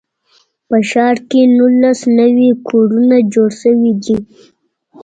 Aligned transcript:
په 0.67 0.77
ښار 0.89 1.15
کې 1.29 1.41
نولس 1.57 1.99
نوي 2.19 2.49
کورونه 2.67 3.15
جوړ 3.33 3.49
شوي 3.61 3.91
دي. 4.03 4.17